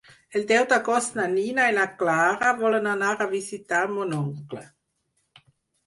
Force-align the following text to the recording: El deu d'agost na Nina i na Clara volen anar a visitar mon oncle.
El 0.37 0.45
deu 0.51 0.63
d'agost 0.71 1.19
na 1.19 1.25
Nina 1.33 1.67
i 1.73 1.77
na 1.77 1.85
Clara 2.01 2.55
volen 2.65 2.91
anar 2.95 3.13
a 3.27 3.31
visitar 3.37 3.87
mon 3.97 4.21
oncle. 4.25 4.69